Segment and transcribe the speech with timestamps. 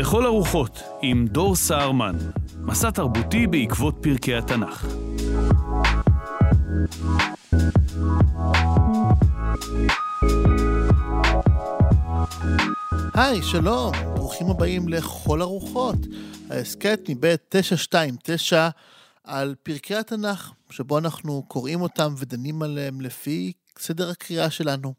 [0.00, 2.16] לכל הרוחות, עם דור סהרמן.
[2.58, 4.86] מסע תרבותי בעקבות פרקי התנ"ך.
[13.14, 15.96] היי, שלום, ברוכים הבאים לכל הרוחות.
[16.50, 18.68] ההסכת מבית 929
[19.24, 24.94] על פרקי התנ"ך, שבו אנחנו קוראים אותם ודנים עליהם לפי סדר הקריאה שלנו.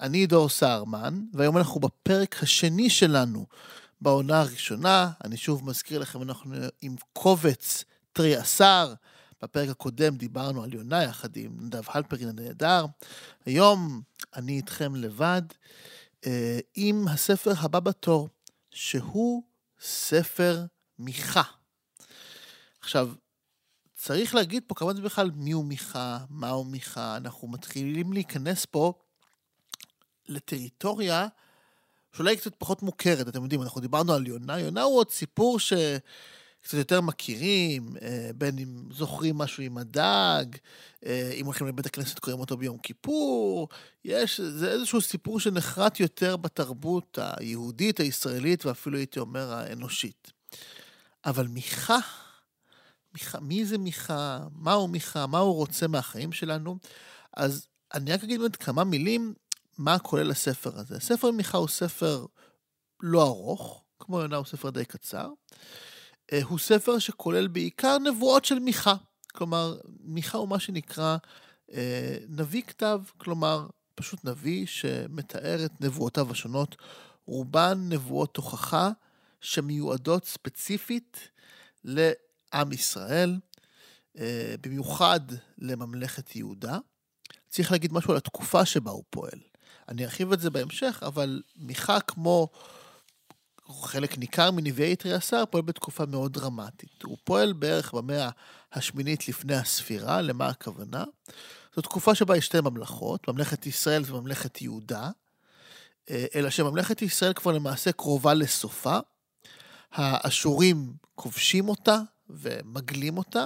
[0.00, 3.46] אני דור סהרמן, והיום אנחנו בפרק השני שלנו
[4.00, 5.10] בעונה הראשונה.
[5.24, 8.94] אני שוב מזכיר לכם, אנחנו עם קובץ תרי עשר.
[9.42, 12.86] בפרק הקודם דיברנו על יונה יחד עם נדב הלפרין הנהדר.
[13.46, 14.02] היום
[14.36, 15.42] אני איתכם לבד
[16.26, 18.28] אה, עם הספר הבא בתור,
[18.70, 19.42] שהוא
[19.80, 20.64] ספר
[20.98, 21.42] מיכה.
[22.80, 23.10] עכשיו,
[23.94, 27.16] צריך להגיד פה כמה זה בכלל מיהו מיכה, מהו מיכה.
[27.16, 28.92] אנחנו מתחילים להיכנס פה
[30.28, 31.26] לטריטוריה
[32.16, 35.58] שאולי היא קצת פחות מוכרת, אתם יודעים, אנחנו דיברנו על יונה, יונה הוא עוד סיפור
[35.58, 40.44] שקצת יותר מכירים, אה, בין אם זוכרים משהו עם הדג,
[41.06, 43.68] אה, אם הולכים לבית הכנסת קוראים אותו ביום כיפור,
[44.04, 50.32] יש, זה איזשהו סיפור שנחרט יותר בתרבות היהודית, הישראלית, ואפילו הייתי אומר האנושית.
[51.24, 51.98] אבל מיכה,
[53.14, 56.78] מיכה, מי זה מיכה, מהו מיכה, מה הוא רוצה מהחיים שלנו,
[57.36, 59.34] אז אני רק אגיד באמת כמה מילים
[59.78, 61.00] מה כולל הספר הזה.
[61.00, 62.26] ספר מיכה הוא ספר
[63.00, 65.30] לא ארוך, כמו יונה הוא ספר די קצר.
[66.32, 68.94] אה, הוא ספר שכולל בעיקר נבואות של מיכה.
[69.34, 71.16] כלומר, מיכה הוא מה שנקרא
[71.72, 76.76] אה, נביא כתב, כלומר, פשוט נביא שמתאר את נבואותיו השונות.
[77.26, 78.90] רובן נבואות תוכחה
[79.40, 81.28] שמיועדות ספציפית
[81.84, 83.38] לעם ישראל,
[84.18, 85.20] אה, במיוחד
[85.58, 86.78] לממלכת יהודה.
[87.48, 89.40] צריך להגיד משהו על התקופה שבה הוא פועל.
[89.88, 92.48] אני ארחיב את זה בהמשך, אבל מיכה כמו
[93.68, 97.02] חלק ניכר מנביאי תריעשר פועל בתקופה מאוד דרמטית.
[97.02, 98.30] הוא פועל בערך במאה
[98.72, 101.04] השמינית לפני הספירה, למה הכוונה?
[101.76, 105.10] זו תקופה שבה יש שתי ממלכות, ממלכת ישראל וממלכת יהודה,
[106.10, 108.98] אה, אלא שממלכת ישראל כבר למעשה קרובה לסופה.
[109.92, 111.98] האשורים כובשים אותה
[112.30, 113.44] ומגלים אותה,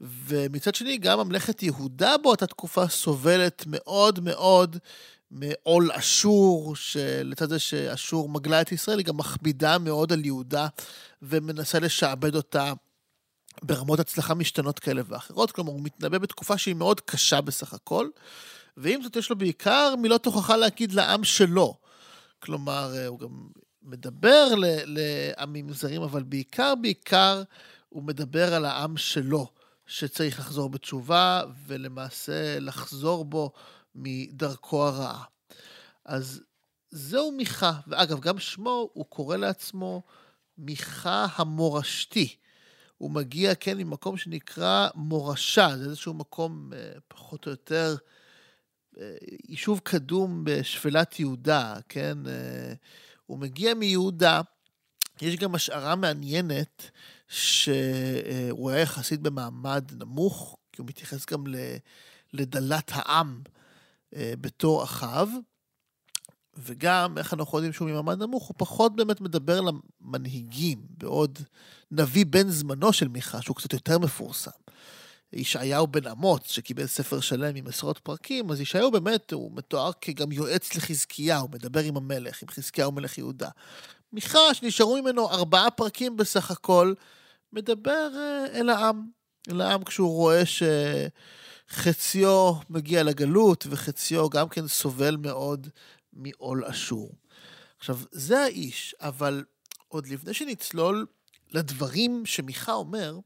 [0.00, 4.76] ומצד שני, גם ממלכת יהודה באותה תקופה סובלת מאוד מאוד
[5.32, 10.66] מעול אשור, שלצד זה שאשור מגלה את ישראל, היא גם מכבידה מאוד על יהודה
[11.22, 12.72] ומנסה לשעבד אותה
[13.62, 15.52] ברמות הצלחה משתנות כאלה ואחרות.
[15.52, 18.08] כלומר, הוא מתנבא בתקופה שהיא מאוד קשה בסך הכל,
[18.76, 21.76] ועם זאת יש לו בעיקר מילות הוכחה להגיד לעם שלו.
[22.38, 23.48] כלומר, הוא גם
[23.82, 24.48] מדבר
[24.86, 27.42] לעמים זרים, אבל בעיקר, בעיקר,
[27.88, 29.46] הוא מדבר על העם שלו,
[29.86, 33.52] שצריך לחזור בתשובה, ולמעשה לחזור בו
[33.94, 35.24] מדרכו הרעה.
[36.04, 36.42] אז
[36.90, 40.02] זהו מיכה, ואגב, גם שמו, הוא קורא לעצמו
[40.58, 42.36] מיכה המורשתי.
[42.98, 47.96] הוא מגיע, כן, ממקום שנקרא מורשה, זה איזשהו מקום אה, פחות או יותר,
[48.98, 49.14] אה,
[49.48, 52.18] יישוב קדום בשפלת יהודה, כן?
[52.26, 52.72] אה,
[53.26, 54.40] הוא מגיע מיהודה,
[55.22, 56.90] יש גם השערה מעניינת
[57.28, 61.44] שהוא היה יחסית במעמד נמוך, כי הוא מתייחס גם
[62.32, 63.42] לדלת העם.
[64.16, 65.28] אה, בתור אחאב,
[66.56, 71.38] וגם, איך אנחנו יודעים שהוא ממעמד נמוך, הוא פחות באמת מדבר למנהיגים, בעוד
[71.90, 74.50] נביא בן זמנו של מיכה, שהוא קצת יותר מפורסם.
[75.32, 80.32] ישעיהו בן אמוץ, שקיבל ספר שלם עם עשרות פרקים, אז ישעיהו באמת, הוא מתואר כגם
[80.32, 83.48] יועץ לחזקיהו, מדבר עם המלך, עם חזקיהו מלך יהודה.
[84.12, 86.94] מיכה, שנשארו ממנו ארבעה פרקים בסך הכל,
[87.52, 89.06] מדבר אה, אל העם.
[89.50, 90.62] אל העם כשהוא רואה ש...
[91.72, 95.68] חציו מגיע לגלות, וחציו גם כן סובל מאוד
[96.12, 97.12] מעול אשור.
[97.78, 99.44] עכשיו, זה האיש, אבל
[99.88, 101.06] עוד לפני שנצלול
[101.50, 103.18] לדברים שמיכה אומר,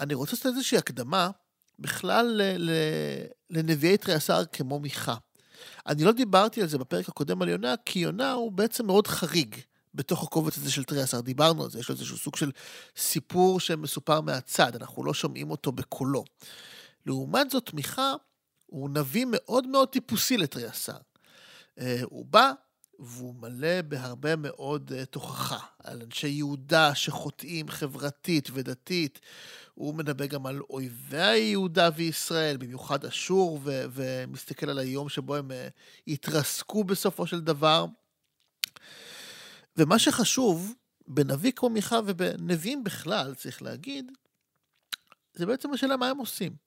[0.00, 1.30] אני רוצה לעשות איזושהי הקדמה
[1.78, 2.40] בכלל
[3.50, 5.14] לנביאי תריעשר כמו מיכה.
[5.86, 9.56] אני לא דיברתי על זה בפרק הקודם על יונה, כי יונה הוא בעצם מאוד חריג
[9.94, 11.20] בתוך הקובץ הזה של תריעשר.
[11.20, 12.50] דיברנו על זה, יש לו איזשהו סוג של
[12.96, 16.24] סיפור שמסופר מהצד, אנחנו לא שומעים אותו בקולו.
[17.06, 18.14] לעומת זאת, מיכה
[18.66, 20.96] הוא נביא מאוד מאוד טיפוסי לתריעשר.
[21.78, 22.52] אה, הוא בא
[22.98, 29.20] והוא מלא בהרבה מאוד אה, תוכחה על אנשי יהודה שחוטאים חברתית ודתית.
[29.74, 35.50] הוא מדבר גם על אויבי יהודה וישראל, במיוחד אשור, ו- ומסתכל על היום שבו הם
[35.50, 35.68] אה,
[36.08, 37.86] התרסקו בסופו של דבר.
[39.76, 40.74] ומה שחשוב,
[41.06, 44.12] בנביא כמו מיכה ובנביאים בכלל, צריך להגיד,
[45.34, 46.61] זה בעצם השאלה מה הם עושים.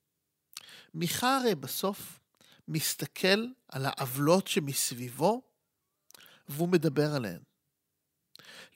[0.96, 2.20] מיכה הרי בסוף
[2.68, 5.42] מסתכל על העוולות שמסביבו,
[6.50, 7.40] והוא מדבר עליהן.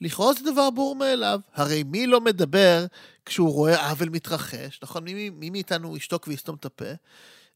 [0.00, 1.40] לכאורה זה דבר ברור מאליו.
[1.52, 2.86] הרי מי לא מדבר
[3.24, 5.04] כשהוא רואה עוול מתרחש, נכון?
[5.04, 6.84] מי, מי מאיתנו ישתוק ויסתום את הפה?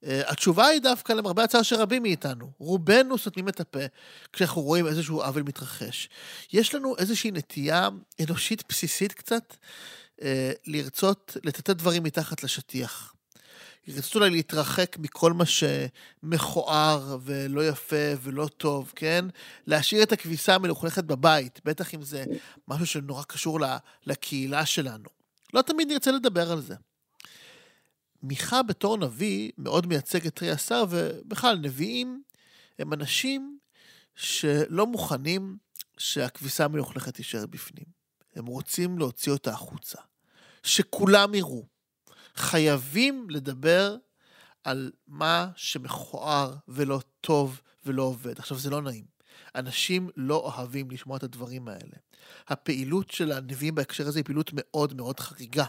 [0.04, 2.50] Uh, התשובה היא דווקא למרבה הצער של רבים מאיתנו.
[2.58, 3.78] רובנו סותמים את הפה
[4.32, 6.08] כשאנחנו רואים איזשהו עוול מתרחש.
[6.52, 7.88] יש לנו איזושהי נטייה
[8.20, 9.56] אנושית בסיסית קצת
[10.20, 10.22] uh,
[10.66, 13.14] לרצות לטאטא דברים מתחת לשטיח.
[13.88, 19.24] רצו אולי להתרחק מכל מה שמכוער ולא יפה ולא טוב, כן?
[19.66, 22.24] להשאיר את הכביסה המלוכלכת בבית, בטח אם זה
[22.68, 23.58] משהו שנורא קשור
[24.06, 25.08] לקהילה שלנו.
[25.54, 26.74] לא תמיד נרצה לדבר על זה.
[28.22, 32.22] מיכה בתור נביא מאוד מייצג את תרי עשר, ובכלל, נביאים
[32.78, 33.58] הם אנשים
[34.14, 35.56] שלא מוכנים
[35.98, 37.86] שהכביסה המלוכלכת תישאר בפנים.
[38.34, 39.98] הם רוצים להוציא אותה החוצה.
[40.62, 41.73] שכולם יראו.
[42.36, 43.96] חייבים לדבר
[44.64, 48.38] על מה שמכוער ולא טוב ולא עובד.
[48.38, 49.04] עכשיו, זה לא נעים.
[49.54, 51.96] אנשים לא אוהבים לשמוע את הדברים האלה.
[52.48, 55.64] הפעילות של הנביאים בהקשר הזה היא פעילות מאוד מאוד חריגה.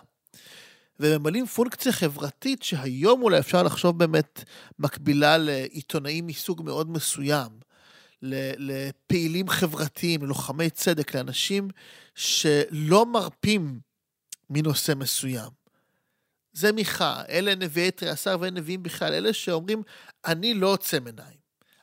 [0.99, 4.43] וממלאים פונקציה חברתית שהיום אולי אפשר לחשוב באמת
[4.79, 7.59] מקבילה לעיתונאים מסוג מאוד מסוים,
[8.21, 11.67] לפעילים חברתיים, ללוחמי צדק, לאנשים
[12.15, 13.79] שלא מרפים
[14.49, 15.64] מנושא מסוים.
[16.55, 19.83] זה מיכה, אלה נביאי תריעשר ואלה נביאים בכלל, אלה שאומרים,
[20.25, 21.37] אני לא עוצם עיניים.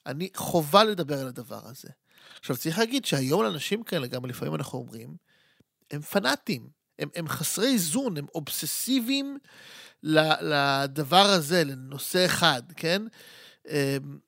[0.07, 1.89] אני חובה לדבר על הדבר הזה.
[2.39, 5.17] עכשיו, צריך להגיד שהיום לאנשים כאלה, גם לפעמים אנחנו אומרים,
[5.91, 9.39] הם פנאטים, הם, הם חסרי איזון, הם אובססיביים
[10.03, 13.03] לדבר הזה, לנושא אחד, כן?
[13.69, 14.19] אמ,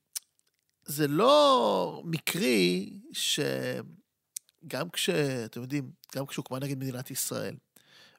[0.84, 5.10] זה לא מקרי שגם כש...
[5.44, 7.56] אתם יודעים, גם כשהוקמה נגד מדינת ישראל,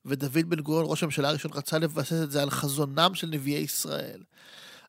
[0.06, 4.24] ודוד בן גוריון, ראש הממשלה הראשון, רצה לבסס את זה על חזונם של נביאי ישראל.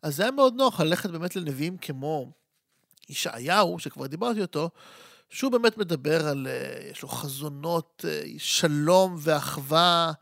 [0.03, 2.33] אז זה היה מאוד נוח ללכת באמת לנביאים כמו
[3.09, 4.71] ישעיהו, שכבר דיברתי אותו,
[5.31, 10.13] שהוא באמת מדבר על, אה, יש לו חזונות אה, שלום ואחווה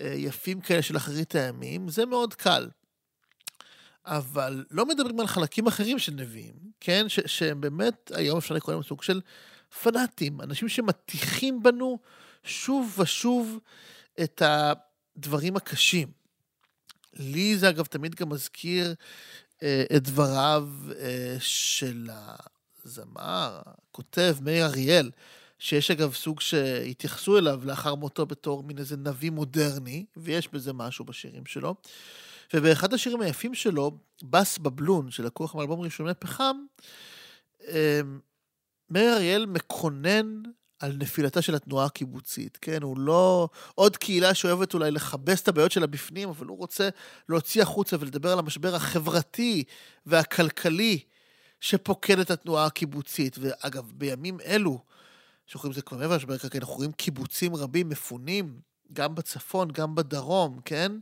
[0.00, 2.68] אה, יפים כאלה של אחרית הימים, זה מאוד קל.
[4.06, 7.08] אבל לא מדברים על חלקים אחרים של נביאים, כן?
[7.08, 9.20] ש- שהם באמת, היום אפשר לקרוא להם סוג של
[9.82, 11.98] פנאטים, אנשים שמטיחים בנו
[12.44, 13.58] שוב ושוב
[14.20, 16.08] את הדברים הקשים.
[17.14, 18.94] לי זה אגב תמיד גם מזכיר
[19.62, 20.68] אה, את דבריו
[20.98, 22.10] אה, של
[22.84, 25.10] הזמר, הכותב, מאיר אריאל,
[25.58, 31.04] שיש אגב סוג שהתייחסו אליו לאחר מותו בתור מין איזה נביא מודרני, ויש בזה משהו
[31.04, 31.74] בשירים שלו.
[32.54, 36.56] ובאחד השירים היפים שלו, בס בבלון, שלקוח מאלבום ראשוני פחם,
[37.68, 38.00] אה,
[38.90, 40.42] מאיר אריאל מקונן
[40.82, 42.82] על נפילתה של התנועה הקיבוצית, כן?
[42.82, 46.88] הוא לא עוד קהילה שאוהבת אולי לכבס את הבעיות שלה בפנים, אבל הוא רוצה
[47.28, 49.64] להוציא החוצה ולדבר על המשבר החברתי
[50.06, 50.98] והכלכלי
[51.60, 53.36] שפוקד את התנועה הקיבוצית.
[53.40, 54.78] ואגב, בימים אלו,
[55.46, 58.60] שאנחנו רואים את זה כבר מעבר למשבר הכלכלי, אנחנו רואים קיבוצים רבים מפונים,
[58.92, 60.92] גם בצפון, גם בדרום, כן?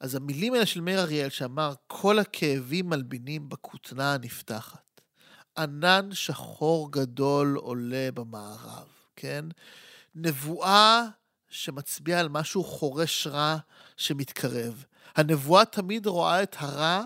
[0.00, 5.00] אז המילים האלה של מאיר אריאל שאמר, כל הכאבים מלבינים בכותנה הנפתחת.
[5.58, 9.01] ענן שחור גדול עולה במערב.
[9.16, 9.44] כן?
[10.14, 11.06] נבואה
[11.48, 13.56] שמצביעה על משהו חורש רע
[13.96, 14.84] שמתקרב.
[15.16, 17.04] הנבואה תמיד רואה את הרע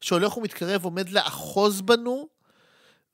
[0.00, 2.28] שהולך ומתקרב, עומד לאחוז בנו,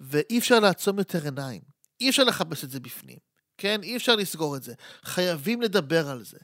[0.00, 1.62] ואי אפשר לעצום יותר עיניים.
[2.00, 3.18] אי אפשר לכבס את זה בפנים,
[3.58, 3.82] כן?
[3.82, 4.75] אי אפשר לסגור את זה.
[5.04, 6.38] חייבים לדבר על זה.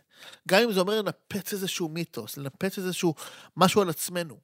[0.49, 3.15] גם אם זה אומר לנפץ איזשהו מיתוס, לנפץ איזשהו
[3.57, 4.41] משהו על עצמנו.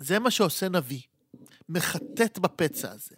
[0.00, 1.00] זה מה שעושה נביא.
[1.68, 3.16] מחטט בפצע הזה.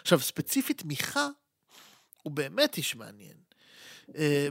[0.00, 1.28] עכשיו, ספציפית מיכה,
[2.24, 3.36] הוא באמת איש מעניין.
[4.16, 4.48] אה,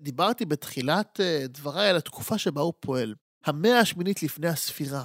[0.00, 3.14] דיברתי בתחילת אה, דבריי על התקופה שבה הוא פועל.
[3.44, 5.04] המאה השמינית לפני הספירה.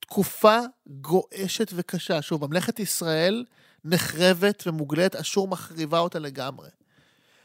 [0.00, 2.22] תקופה גועשת וקשה.
[2.22, 3.44] שוב, ממלכת ישראל
[3.84, 6.68] נחרבת ומוגלית, אשור מחריבה אותה לגמרי.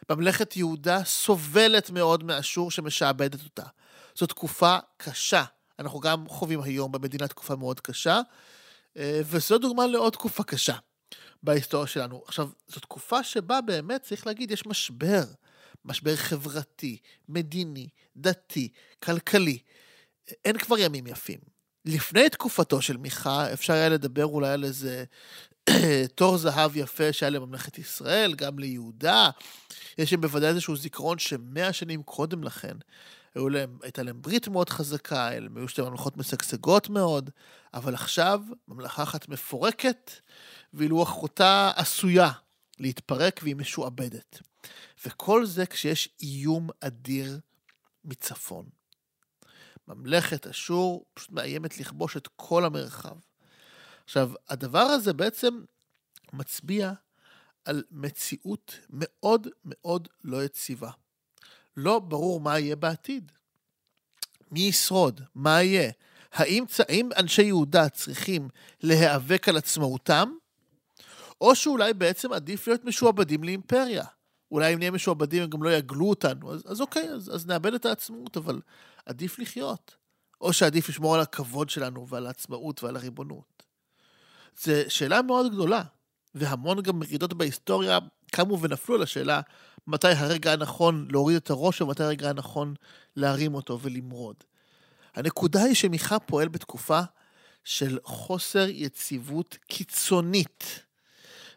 [0.10, 3.63] ממלכת יהודה סובלת מאוד מאשור שמשעבדת אותה.
[4.15, 5.44] זו תקופה קשה.
[5.79, 8.22] אנחנו גם חווים היום במדינה תקופה מאוד קשה,
[8.98, 10.75] אה, וזו דוגמה לעוד תקופה קשה.
[11.46, 12.24] בהיסטוריה שלנו.
[12.28, 15.24] עכשיו, זו תקופה שבה באמת, צריך להגיד, יש משבר.
[15.86, 16.98] משבר חברתי,
[17.30, 18.70] מדיני, דתי,
[19.04, 19.58] כלכלי.
[20.46, 21.40] אין כבר ימים יפים.
[21.86, 25.04] לפני תקופתו של מיכה, אפשר היה לדבר אולי על איזה
[26.16, 29.30] תור זהב יפה שהיה לממלכת ישראל, גם ליהודה.
[29.98, 32.78] יש שם בוודאי איזשהו זיכרון שמאה שנים קודם לכן,
[33.36, 37.30] היו להם, הייתה להם ברית מאוד חזקה, הם היו שתי ממלכות משגשגות מאוד,
[37.74, 40.12] אבל עכשיו ממלכה אחת מפורקת,
[40.74, 42.32] ואילו אחותה עשויה
[42.80, 44.39] להתפרק והיא משועבדת.
[45.06, 47.39] וכל זה כשיש איום אדיר
[48.06, 48.65] מצפון.
[49.88, 53.15] ממלכת אשור פשוט מאיימת לכבוש את כל המרחב.
[54.06, 55.63] עכשיו, הדבר הזה בעצם
[56.34, 56.92] מצביע
[57.65, 60.92] על מציאות מאוד מאוד לא יציבה.
[61.77, 63.32] לא ברור מה יהיה בעתיד.
[64.51, 65.22] מי ישרוד?
[65.36, 65.91] מה יהיה?
[66.34, 68.50] האם, האם אנשי יהודה צריכים
[68.84, 70.29] להיאבק על עצמאותם,
[71.41, 74.05] או שאולי בעצם עדיף להיות משועבדים לאימפריה.
[74.51, 77.74] אולי אם נהיה משועבדים הם גם לא יגלו אותנו, אז, אז אוקיי, אז, אז נאבד
[77.74, 78.62] את העצמאות, אבל
[79.05, 79.96] עדיף לחיות.
[80.41, 83.63] או שעדיף לשמור על הכבוד שלנו ועל העצמאות ועל הריבונות.
[84.63, 85.84] זו שאלה מאוד גדולה,
[86.36, 88.00] והמון גם מרידות בהיסטוריה
[88.32, 89.41] קמו ונפלו על השאלה
[89.88, 92.74] מתי הרגע הנכון להוריד את הראש ומתי הרגע הנכון
[93.15, 94.36] להרים אותו ולמרוד.
[95.15, 97.01] הנקודה היא שמיכה פועל בתקופה
[97.63, 100.86] של חוסר יציבות קיצונית.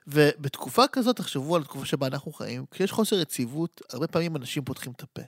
[0.07, 4.93] ובתקופה כזאת, תחשבו על התקופה שבה אנחנו חיים, כשיש חוסר יציבות, הרבה פעמים אנשים פותחים
[4.93, 5.23] את הפה.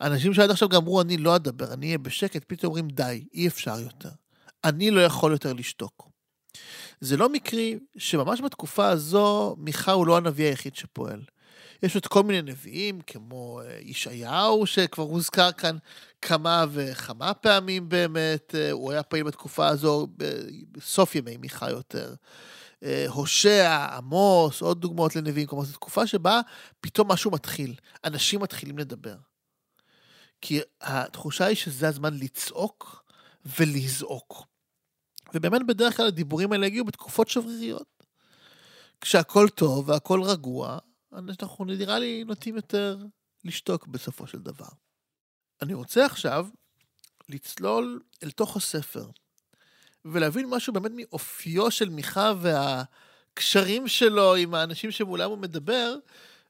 [0.00, 3.48] אנשים שעד עכשיו גם אמרו, אני לא אדבר, אני אהיה בשקט, פתאום אומרים, די, אי
[3.48, 4.08] אפשר יותר.
[4.64, 6.08] אני לא יכול יותר לשתוק.
[7.00, 11.22] זה לא מקרי שממש בתקופה הזו, מיכה הוא לא הנביא היחיד שפועל.
[11.82, 15.76] יש עוד כל מיני נביאים, כמו אה, ישעיהו, שכבר הוזכר כאן
[16.22, 20.06] כמה וכמה פעמים באמת, אה, הוא היה פעיל בתקופה הזו,
[20.72, 22.14] בסוף ימי מיכה יותר.
[22.82, 26.40] אה, הושע, עמוס, עוד דוגמאות לנביאים, כלומר זו תקופה שבה
[26.80, 29.16] פתאום משהו מתחיל, אנשים מתחילים לדבר.
[30.40, 33.04] כי התחושה היא שזה הזמן לצעוק
[33.58, 34.46] ולזעוק.
[35.34, 37.96] ובאמת בדרך כלל הדיבורים האלה הגיעו בתקופות שבריריות.
[39.00, 40.78] כשהכול טוב והכול רגוע,
[41.12, 42.98] אנחנו נראה לי נוטים יותר
[43.44, 44.68] לשתוק בסופו של דבר.
[45.62, 46.48] אני רוצה עכשיו
[47.28, 49.10] לצלול אל תוך הספר,
[50.04, 55.96] ולהבין משהו באמת מאופיו של מיכה והקשרים שלו עם האנשים שמולם הוא מדבר,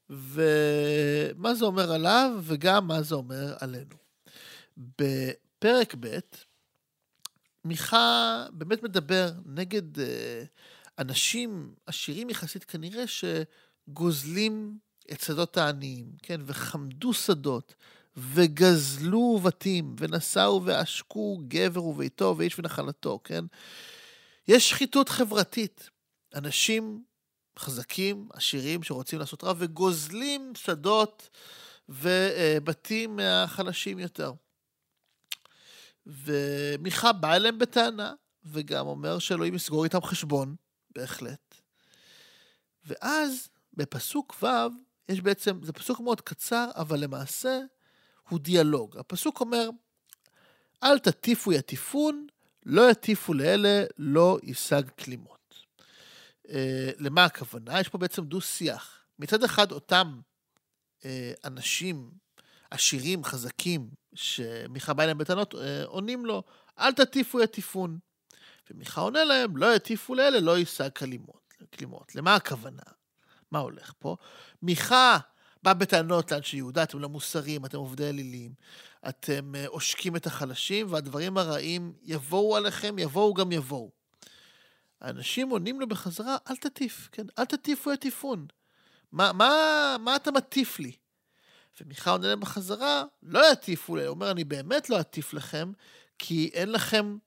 [0.09, 3.95] ומה זה אומר עליו, וגם מה זה אומר עלינו.
[4.77, 6.19] בפרק ב',
[7.65, 10.43] מיכה באמת מדבר נגד אה,
[10.99, 13.07] אנשים עשירים יחסית כנראה
[13.87, 14.77] שגוזלים
[15.11, 17.75] את שדות העניים, כן, וחמדו שדות,
[18.17, 23.45] וגזלו בתים, ונשאו ועשקו גבר וביתו ואיש ונחלתו, כן?
[24.47, 25.89] יש שחיתות חברתית.
[26.35, 27.03] אנשים
[27.59, 31.29] חזקים, עשירים, שרוצים לעשות רע, וגוזלים שדות
[31.89, 34.33] ובתים מהחלשים יותר.
[36.05, 38.13] ומיכה בא אליהם בטענה,
[38.45, 40.55] וגם אומר שאלוהים יסגור איתם חשבון,
[40.95, 41.55] בהחלט.
[42.85, 44.47] ואז, בפסוק ו',
[45.09, 47.59] יש בעצם, זה פסוק מאוד קצר, אבל למעשה
[48.29, 48.97] הוא דיאלוג.
[48.97, 49.69] הפסוק אומר,
[50.83, 52.27] אל תטיפו יטיפון,
[52.65, 55.55] לא יטיפו לאלה, לא יישג כלימות.
[56.47, 56.49] Uh,
[56.97, 57.79] למה הכוונה?
[57.79, 58.99] יש פה בעצם דו-שיח.
[59.19, 60.19] מצד אחד, אותם
[60.99, 61.05] uh,
[61.45, 62.11] אנשים
[62.71, 66.43] עשירים, חזקים, שמיכה בא אליהם בטענות, uh, עונים לו,
[66.79, 67.99] אל תטיפו יטיפון.
[68.71, 70.89] ומיכה עונה להם, לא יטיפו לאלה, לא יישג.
[71.73, 72.15] כלימות.
[72.15, 72.81] למה הכוונה?
[73.51, 74.15] מה הולך פה?
[74.61, 75.17] מיכה
[75.63, 78.53] בא בטענות לאנשי יהודה, אתם לא מוסריים, אתם עובדי אלילים,
[79.09, 83.91] אתם אה, עושקים את החלשים, והדברים הרעים יבואו עליכם, יבואו גם יבואו.
[85.01, 87.25] האנשים עונים לו בחזרה, אל תטיף, כן?
[87.39, 88.45] אל תטיפו יטיפון.
[89.11, 90.91] מה, מה, מה אתה מטיף לי?
[91.81, 94.05] ומיכה עונה להם בחזרה, לא יטיפו לי.
[94.05, 95.71] הוא אומר, אני באמת לא אטיף לכם,
[96.19, 97.17] כי אין לכם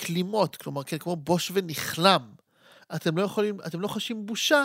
[0.00, 2.32] כלימות, כלומר, כן, כמו בוש ונכלם.
[2.94, 4.64] אתם לא יכולים, אתם לא חשים בושה,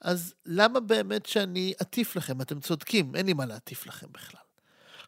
[0.00, 2.40] אז למה באמת שאני אטיף לכם?
[2.40, 4.40] אתם צודקים, אין לי מה להטיף לכם בכלל.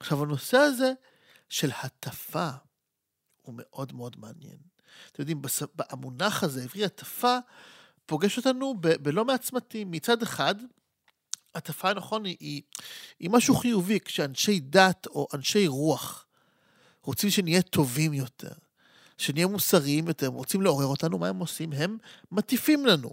[0.00, 0.92] עכשיו, הנושא הזה
[1.48, 2.50] של הטפה
[3.42, 4.58] הוא מאוד מאוד מעניין.
[5.12, 5.42] אתם יודעים,
[5.78, 7.38] המונח הזה, עברי הטפה,
[8.06, 9.90] פוגש אותנו ב- בלא מעט צמתים.
[9.90, 10.54] מצד אחד,
[11.54, 12.62] הטפה, נכון, היא,
[13.18, 16.26] היא, משהו חיובי, כשאנשי דת או אנשי רוח
[17.02, 18.52] רוצים שנהיה טובים יותר,
[19.18, 21.72] שנהיה מוסריים יותר, רוצים לעורר אותנו, מה הם עושים?
[21.72, 21.98] הם
[22.32, 23.10] מטיפים לנו.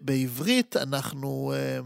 [0.00, 1.78] בעברית אנחנו אה,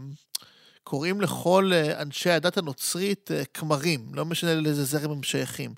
[0.83, 5.73] קוראים לכל אה, אנשי הדת הנוצרית אה, כמרים, לא משנה לאיזה זרם הם שייכים.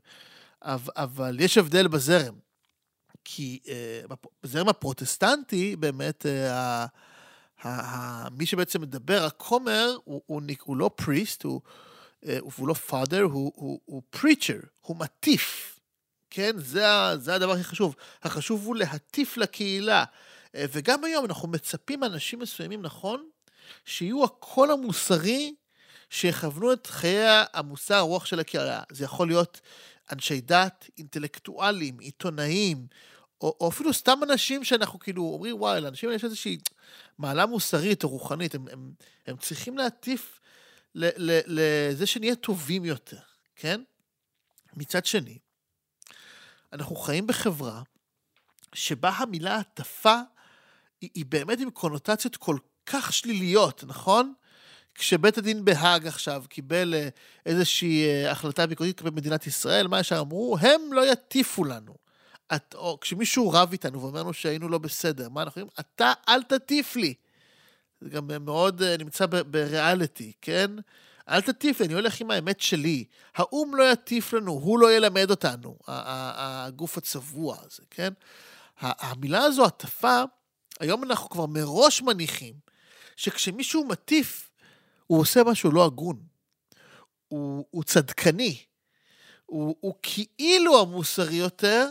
[0.96, 2.36] אבל יש הבדל בזרם.
[3.28, 3.60] כי
[4.44, 6.26] בזרם הפרוטסטנטי, באמת,
[8.32, 11.62] מי שבעצם מדבר, הכומר, הוא, הוא, הוא לא פריסט, הוא,
[12.58, 15.80] הוא לא פאדר, הוא, הוא, הוא פריצ'ר, הוא מטיף.
[16.30, 16.52] כן?
[16.58, 16.84] זה,
[17.18, 17.96] זה הדבר הכי חשוב.
[18.24, 20.04] החשוב הוא להטיף לקהילה, אה,
[20.56, 23.30] וגם היום אנחנו מצפים מאנשים מסוימים, נכון,
[23.86, 25.56] שיהיו הקול המוסרי
[26.10, 28.84] שיכוונו את חיי המוסר, הרוח של הקהילה.
[28.92, 29.62] זה יכול להיות
[30.12, 32.88] אנשי דת, אינטלקטואלים, עיתונאים,
[33.42, 36.58] או, או אפילו סתם אנשים שאנחנו כאילו אומרים, וואי, לאנשים האלה יש איזושהי
[37.18, 38.92] מעלה מוסרית או רוחנית, הם, הם,
[39.28, 40.40] הם צריכים להטיף
[40.96, 43.20] לזה שנהיה טובים יותר,
[43.56, 43.82] כן?
[44.74, 45.38] מצד שני,
[46.74, 47.82] אנחנו חיים בחברה
[48.76, 50.20] שבה המילה הטפה
[51.06, 54.34] היא, היא באמת עם קונוטציות כל כך שליליות, נכון?
[54.96, 57.10] כשבית הדין בהאג עכשיו קיבל אה,
[57.46, 60.58] איזושהי אה, החלטה ביקורתית כלפי מדינת ישראל, מה ישר אמרו?
[60.62, 61.96] הם לא יטיפו לנו.
[62.56, 65.76] את, או כשמישהו רב איתנו ואומר לנו שהיינו לא בסדר, מה אנחנו אומרים?
[65.80, 67.14] אתה אל תטיף לי.
[68.02, 70.72] זה גם מאוד אה, נמצא בריאליטי, כן?
[71.30, 73.06] אל תטיף לי, אני הולך עם האמת שלי.
[73.36, 78.14] האו"ם לא יטיף לנו, הוא לא ילמד אותנו, הגוף הצבוע הזה, כן?
[78.80, 80.24] המילה הזו, הטפה,
[80.80, 82.54] היום אנחנו כבר מראש מניחים
[83.16, 84.52] שכשמישהו מטיף,
[85.08, 86.20] הוא עושה משהו לא הגון.
[87.28, 88.64] הוא, הוא צדקני.
[89.46, 91.88] הוא, הוא כאילו המוסרי יותר,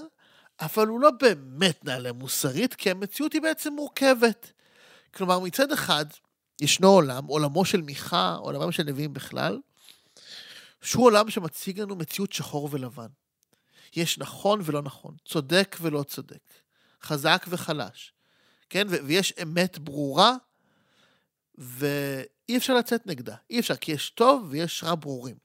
[0.60, 4.52] אבל הוא לא באמת נעלה מוסרית, כי המציאות היא בעצם מורכבת.
[5.14, 6.06] כלומר, מצד אחד,
[6.60, 9.60] ישנו עולם, עולמו של מיכה, עולמם של נביאים בכלל,
[10.82, 13.06] שהוא עולם שמציג לנו מציאות שחור ולבן.
[13.96, 16.42] יש נכון ולא נכון, צודק ולא צודק,
[17.02, 18.12] חזק וחלש,
[18.71, 18.87] כן?
[18.88, 20.37] ויש אמת ברורה,
[21.54, 23.37] ואי אפשר לצאת נגדה.
[23.50, 25.37] אי אפשר, כי יש טוב ויש רע ברורים.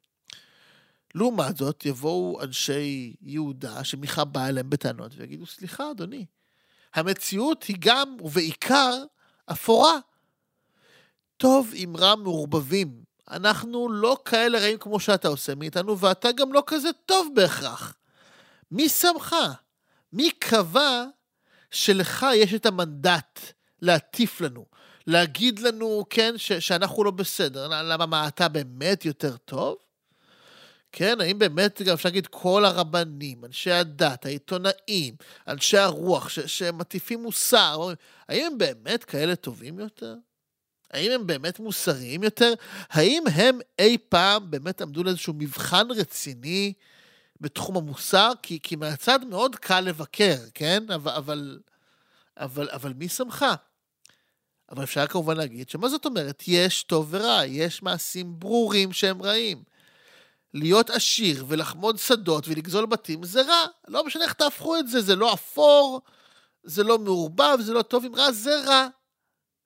[1.16, 6.26] לעומת זאת, יבואו אנשי יהודה, שמיכה בא אליהם בטענות, ויגידו, סליחה, אדוני,
[6.94, 9.04] המציאות היא גם, ובעיקר,
[9.52, 10.00] אפורה.
[11.38, 13.04] טוב עם רע מעורבבים.
[13.30, 17.96] אנחנו לא כאלה רעים כמו שאתה עושה מאיתנו, ואתה גם לא כזה טוב בהכרח.
[18.72, 19.36] מי שמך?
[20.14, 21.06] מי קבע
[21.72, 23.40] שלך יש את המנדט
[23.82, 24.66] להטיף לנו,
[25.08, 27.68] להגיד לנו, כן, ש- שאנחנו לא בסדר?
[27.68, 29.78] למה, מה, אתה באמת יותר טוב?
[30.92, 35.16] כן, האם באמת, גם אפשר להגיד, כל הרבנים, אנשי הדת, העיתונאים,
[35.48, 37.94] אנשי הרוח, ש- שמטיפים מוסר,
[38.30, 40.16] האם הם באמת כאלה טובים יותר?
[40.92, 42.54] האם הם באמת מוסריים יותר?
[42.90, 46.74] האם הם אי פעם באמת עמדו לאיזשהו מבחן רציני
[47.42, 48.32] בתחום המוסר?
[48.42, 50.84] כי, כי מהצד מאוד קל לבקר, כן?
[50.96, 51.60] אבל, אבל,
[52.38, 53.46] אבל, אבל מי שמך?
[54.72, 56.44] אבל אפשר כמובן להגיד שמה זאת אומרת?
[56.48, 59.64] יש טוב ורע, יש מעשים ברורים שהם רעים.
[60.54, 63.66] להיות עשיר ולחמוד שדות ולגזול בתים זה רע.
[63.88, 66.02] לא משנה איך תהפכו את זה, זה לא אפור,
[66.64, 68.88] זה לא מעורבב, זה לא טוב עם רע, זה רע.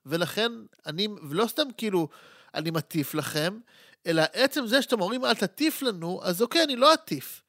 [0.05, 0.51] ולכן
[0.85, 2.07] אני, ולא סתם כאילו
[2.53, 3.59] אני מטיף לכם,
[4.05, 7.42] אלא עצם זה שאתם אומרים אל תטיף לנו, אז אוקיי, אני לא אטיף.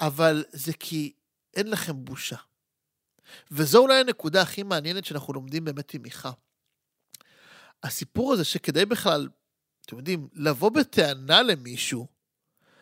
[0.00, 1.12] אבל זה כי
[1.54, 2.36] אין לכם בושה.
[3.50, 6.30] וזו אולי הנקודה הכי מעניינת שאנחנו לומדים באמת עם מיכה.
[7.82, 9.28] הסיפור הזה שכדי בכלל,
[9.86, 12.06] אתם יודעים, לבוא בטענה למישהו,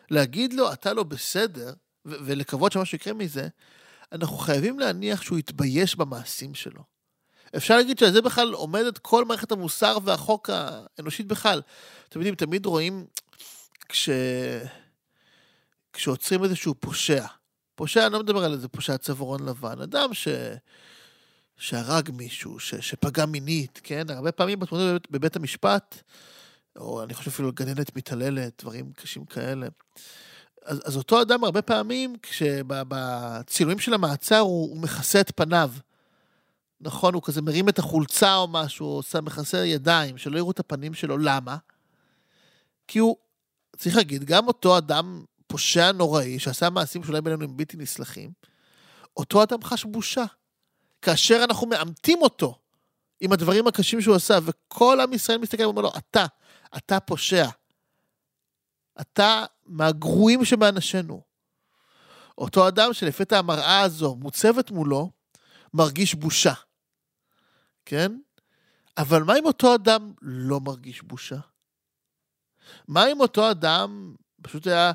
[0.09, 1.73] להגיד לו, אתה לא בסדר,
[2.05, 3.47] ו- ולקוות שמשהו יקרה מזה,
[4.11, 6.83] אנחנו חייבים להניח שהוא יתבייש במעשים שלו.
[7.57, 11.61] אפשר להגיד שעל זה בכלל עומדת כל מערכת המוסר והחוק האנושית בכלל.
[12.09, 13.05] אתם יודעים, תמיד רואים
[13.89, 14.09] כש...
[15.97, 17.25] כשעוצרים איזשהו פושע.
[17.75, 20.27] פושע, אני לא מדבר על איזה פושע צווארון לבן, אדם ש...
[21.57, 22.75] שהרג מישהו, ש...
[22.75, 24.09] שפגע מינית, כן?
[24.09, 26.01] הרבה פעמים בתמונות בבית המשפט,
[26.75, 29.67] או אני חושב אפילו גננת מתעללת, דברים קשים כאלה.
[30.65, 35.71] אז, אז אותו אדם הרבה פעמים, כשבצילומים של המעצר הוא, הוא מכסה את פניו.
[36.81, 40.59] נכון, הוא כזה מרים את החולצה או משהו, או עושה מכסה ידיים, שלא יראו את
[40.59, 41.17] הפנים שלו.
[41.17, 41.57] למה?
[42.87, 43.15] כי הוא,
[43.77, 48.31] צריך להגיד, גם אותו אדם פושע נוראי, שעשה מעשים שאולי בינינו הם בלתי נסלחים,
[49.17, 50.25] אותו אדם חש בושה.
[51.01, 52.59] כאשר אנחנו מאמתים אותו
[53.19, 56.25] עם הדברים הקשים שהוא עשה, וכל עם ישראל מסתכל ואומר לו, אתה,
[56.77, 57.49] אתה פושע.
[59.01, 61.21] אתה מהגרועים שבאנשינו.
[62.37, 65.11] אותו אדם שלפתע המראה הזו מוצבת מולו,
[65.73, 66.53] מרגיש בושה.
[67.85, 68.11] כן?
[68.97, 71.39] אבל מה אם אותו אדם לא מרגיש בושה?
[72.87, 74.91] מה אם אותו אדם פשוט היה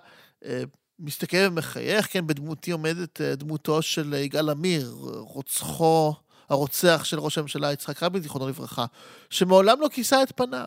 [0.99, 6.15] מסתכל ומחייך, כן, בדמותי עומדת אה, דמותו של יגאל עמיר, רוצחו,
[6.49, 8.87] הרוצח של ראש הממשלה יצחק רבין, זיכרונו לברכה,
[9.31, 10.67] שמעולם לא כיסה את פניו.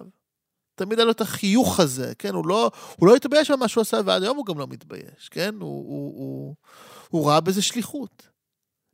[0.75, 2.33] תמיד היה לו את החיוך הזה, כן?
[2.33, 5.55] הוא לא, הוא לא התבייש במה שהוא עשה, ועד היום הוא גם לא מתבייש, כן?
[5.55, 6.55] הוא, הוא, הוא,
[7.09, 8.27] הוא ראה בזה שליחות.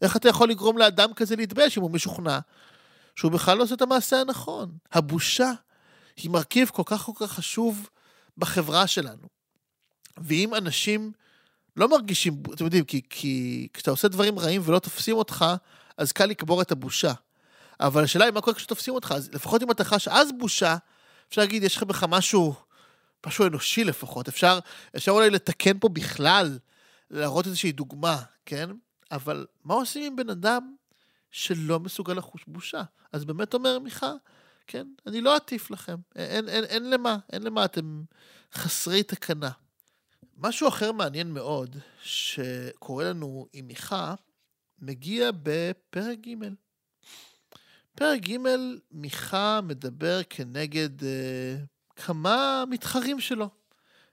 [0.02, 2.40] איך אתה יכול לגרום לאדם כזה להתבייש אם הוא משוכנע
[3.16, 4.78] שהוא בכלל לא עושה את המעשה הנכון?
[4.92, 5.52] הבושה
[6.16, 7.90] היא מרכיב כל כך כל כך חשוב
[8.38, 9.41] בחברה שלנו.
[10.24, 11.12] ואם אנשים
[11.78, 15.46] לא מרגישים, אתם יודעים, כי, כי כשאתה עושה דברים רעים ולא תופסים אותך,
[15.98, 17.14] אז קל לקבור את הבושה.
[17.80, 20.78] אבל השאלה היא מה קורה כשתופסים אותך, אז לפחות אם אתה חש אז בושה,
[21.30, 22.54] אפשר להגיד, יש לך בך משהו,
[23.28, 24.28] משהו אנושי לפחות.
[24.28, 24.60] אפשר,
[24.96, 26.60] אפשר אולי לתקן פה בכלל,
[27.12, 28.70] להראות איזושהי דוגמה, כן?
[29.12, 30.76] אבל מה עושים עם בן אדם
[31.32, 32.82] שלא מסוגל לחוש בושה?
[33.12, 34.12] אז באמת אומר מיכה,
[34.68, 35.96] כן, אני לא אטיף לכם.
[36.16, 38.04] אין, אין, אין למה, אין למה, אתם
[38.54, 39.50] חסרי תקנה.
[40.44, 44.16] משהו אחר מעניין מאוד, שקורה לנו עם מיכה,
[44.80, 46.36] מגיע בפרק ג'.
[47.96, 48.38] פרק ג',
[48.92, 51.56] מיכה מדבר כנגד אה,
[51.96, 53.50] כמה מתחרים שלו.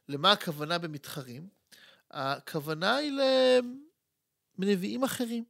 [0.08, 1.48] למה הכוונה במתחרים?
[2.10, 3.12] הכוונה היא
[4.58, 5.44] לנביאים אחרים.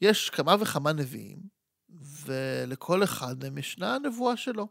[0.00, 1.38] יש כמה וכמה נביאים,
[2.24, 4.68] ולכל אחד מהם ישנה הנבואה שלו.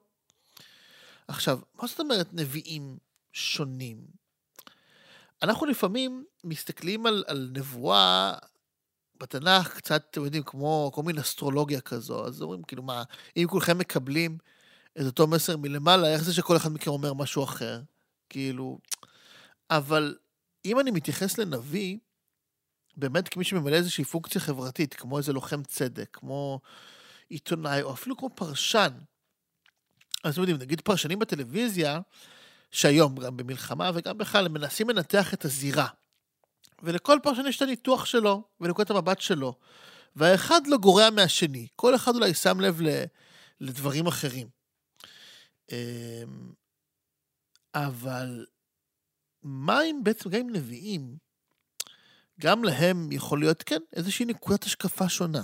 [1.28, 2.98] עכשיו, מה זאת אומרת נביאים
[3.34, 4.19] שונים?
[5.44, 8.34] אנחנו לפעמים מסתכלים על, על נבואה
[9.20, 13.04] בתנ"ך קצת, אתם יודעים, כמו כל מיני אסטרולוגיה כזו, אז אומרים, כאילו, מה,
[13.38, 14.38] אם כולכם מקבלים
[15.02, 17.82] את אותו מסר מלמעלה, איך זה שכל אחד מכם אומר משהו אחר?
[18.30, 18.80] כאילו...
[19.70, 20.18] אבל
[20.66, 21.98] אם אני מתייחס לנביא,
[22.98, 26.60] באמת כמי שממלא איזושהי פונקציה חברתית, כמו איזה לוחם צדק, כמו
[27.30, 28.90] עיתונאי, או אפילו כמו פרשן,
[30.24, 32.00] אז אתם יודעים, נגיד פרשנים בטלוויזיה,
[32.72, 35.88] שהיום, גם במלחמה וגם בכלל, הם מנסים לנתח את הזירה.
[36.84, 39.56] ולכל פרשן יש את הניתוח שלו, ונקודת המבט שלו.
[40.16, 41.68] והאחד לא גורע מהשני.
[41.76, 42.82] כל אחד אולי שם לב
[43.62, 44.48] לדברים אחרים.
[45.72, 45.78] אמ,
[47.76, 48.46] אבל
[49.44, 51.18] מה אם בעצם, גם עם נביאים,
[52.40, 55.44] גם להם יכול להיות, כן, איזושהי נקודת השקפה שונה.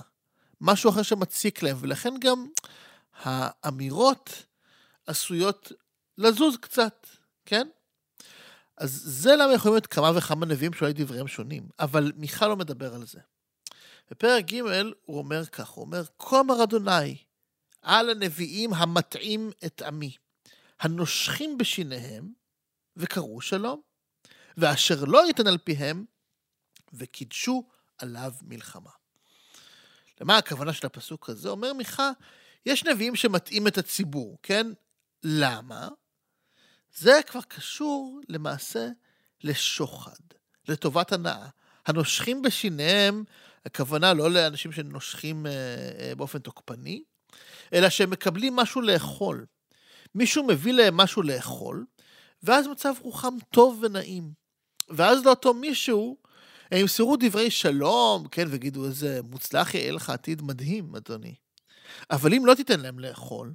[0.62, 2.48] משהו אחר שמציק להם, ולכן גם
[3.14, 4.46] האמירות
[5.08, 5.72] עשויות
[6.18, 7.08] לזוז קצת,
[7.46, 7.68] כן?
[8.78, 12.94] אז זה למה יכולים להיות כמה וכמה נביאים שאולי דבריהם שונים, אבל מיכל לא מדבר
[12.94, 13.20] על זה.
[14.12, 14.62] בפרק ג'
[15.06, 17.18] הוא אומר כך, הוא אומר, כה אמר אדוני,
[17.82, 20.16] על הנביאים המטעים את עמי,
[20.80, 22.34] הנושכים בשיניהם,
[22.98, 23.82] וקראו שלום,
[24.58, 26.06] ואשר לא ייתן על פיהם,
[26.94, 27.64] וקידשו
[27.98, 28.90] עליו מלחמה.
[30.22, 31.50] למה הכוונה של הפסוק הזה?
[31.50, 32.12] אומר מיכה,
[32.66, 34.68] יש נביאים שמטעים את הציבור, כן?
[35.24, 35.90] למה?
[36.98, 38.88] זה כבר קשור למעשה
[39.44, 40.24] לשוחד,
[40.68, 41.48] לטובת הנאה.
[41.86, 43.24] הנושכים בשיניהם,
[43.66, 45.52] הכוונה לא לאנשים שנושכים אה,
[46.00, 47.04] אה, באופן תוקפני,
[47.74, 49.46] אלא שהם מקבלים משהו לאכול.
[50.16, 51.86] מישהו מביא להם משהו לאכול,
[52.44, 54.32] ואז מצב רוחם טוב ונעים.
[54.90, 56.18] ואז לאותו מישהו,
[56.72, 61.36] הם ימסרו דברי שלום, כן, ויגידו איזה מוצלח יהיה לך עתיד מדהים, אדוני.
[62.12, 63.54] אבל אם לא תיתן להם לאכול,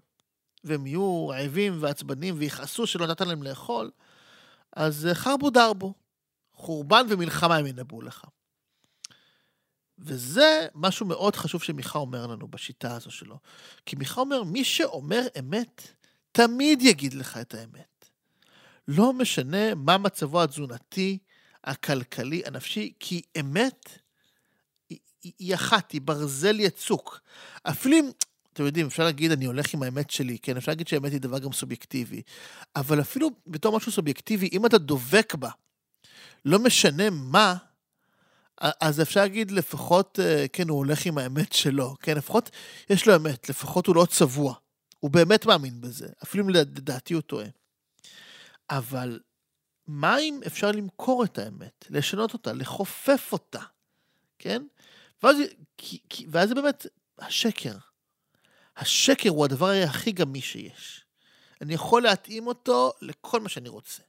[0.64, 3.90] והם יהיו רעבים ועצבנים ויכעסו שלא נתן להם לאכול,
[4.72, 5.94] אז חרבו דרבו.
[6.54, 8.24] חורבן ומלחמה הם ינבאו לך.
[9.98, 13.38] וזה משהו מאוד חשוב שמיכה אומר לנו בשיטה הזו שלו.
[13.86, 15.92] כי מיכה אומר, מי שאומר אמת,
[16.32, 18.10] תמיד יגיד לך את האמת.
[18.88, 21.18] לא משנה מה מצבו התזונתי,
[21.64, 23.98] הכלכלי, הנפשי, כי אמת
[24.88, 24.98] היא,
[25.38, 27.20] היא אחת, היא ברזל יצוק.
[27.62, 28.10] אפילו אם
[28.60, 31.38] אתם יודעים, אפשר להגיד, אני הולך עם האמת שלי, כן, אפשר להגיד שהאמת היא דבר
[31.38, 32.22] גם סובייקטיבי,
[32.76, 35.50] אבל אפילו בתור משהו סובייקטיבי, אם אתה דובק בה,
[36.44, 37.56] לא משנה מה,
[38.60, 42.50] אז אפשר להגיד לפחות, אה, כן, הוא הולך עם האמת שלו, כן, לפחות
[42.90, 44.54] יש לו אמת, לפחות הוא לא צבוע.
[44.98, 47.46] הוא באמת מאמין בזה, אפילו אם לדעתי הוא טועה.
[48.70, 49.20] אבל
[49.86, 53.62] מה אם אפשר למכור את האמת, לשנות אותה, לכופף אותה,
[54.38, 54.62] כן?
[55.22, 55.36] ואז,
[56.30, 56.86] ואז זה באמת
[57.18, 57.89] השקר.
[58.80, 61.04] השקר הוא הדבר הכי גמי שיש.
[61.60, 64.02] אני יכול להתאים אותו לכל מה שאני רוצה.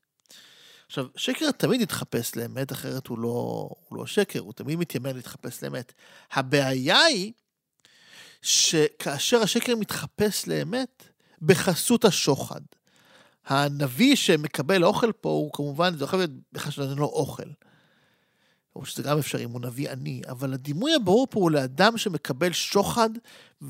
[0.88, 5.64] עכשיו, שקר תמיד יתחפש לאמת, אחרת הוא לא, הוא לא שקר, הוא תמיד מתיימר להתחפש
[5.64, 5.94] לאמת.
[6.32, 7.34] הבעיה היא
[8.42, 11.04] שכאשר השקר מתחפש לאמת,
[11.42, 12.62] בחסות השוחד.
[13.46, 17.50] הנביא שמקבל אוכל פה, הוא כמובן, זה יכול להיות בכלל שנותן לו אוכל.
[18.76, 22.54] או שזה גם אפשרי אם הוא נביא עני, אבל הדימוי הברור פה הוא לאדם שמקבל
[22.54, 23.10] שוחד,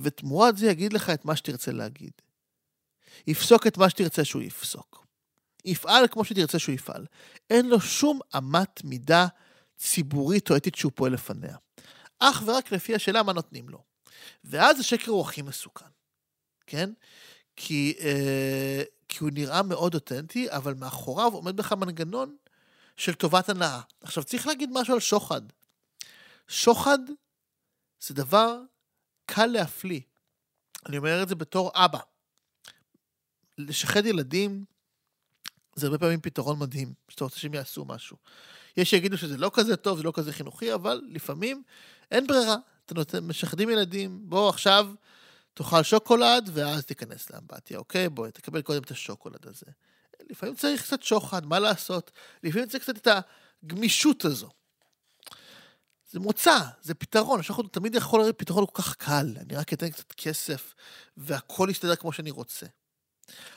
[0.02, 2.12] ותמורת זה יגיד לך את מה שתרצה להגיד.
[3.28, 5.06] יפסוק את מה שתרצה שהוא יפסוק.
[5.66, 7.06] יפעל כמו שתרצה שהוא יפעל.
[7.50, 9.28] אין לו שום אמת מידה
[9.78, 11.58] ציבורית או אתית שהוא פועל לפניה.
[12.20, 13.84] אך ורק לפי השאלה מה נותנים לו.
[14.44, 15.86] ואז השקר הוא הכי מסוכן,
[16.68, 16.90] כן?
[17.56, 22.36] כי, אה, כי הוא נראה מאוד אותנטי, אבל מאחוריו עומד בך מנגנון
[23.02, 23.82] של טובת הנאה.
[24.02, 25.42] עכשיו, צריך להגיד משהו על שוחד.
[26.48, 27.00] שוחד
[28.02, 28.58] זה דבר
[29.26, 30.02] קל להפליא.
[30.86, 32.00] אני אומר את זה בתור אבא.
[33.58, 34.66] לשחד ילדים
[35.76, 38.18] זה הרבה פעמים פתרון מדהים, שאתה רוצה שהם יעשו משהו.
[38.78, 41.64] יש שיגידו שזה לא כזה טוב, זה לא כזה חינוכי, אבל לפעמים
[42.12, 42.56] אין ברירה.
[42.86, 44.94] אתה נותן, משחדים ילדים, בוא עכשיו
[45.54, 48.10] תאכל שוקולד ואז תיכנס לאמבטיה, אוקיי?
[48.10, 49.66] בוא, תקבל קודם את השוקולד הזה.
[50.30, 52.12] לפעמים צריך קצת שוחד, מה לעשות?
[52.44, 53.08] לפעמים צריך קצת את
[53.64, 54.50] הגמישות הזו.
[56.12, 59.90] זה מוצא, זה פתרון, השוחד תמיד יכול להיות פתרון כל כך קל, אני רק אתן
[59.90, 60.74] קצת כסף
[61.18, 62.66] והכל יסתדר כמו שאני רוצה.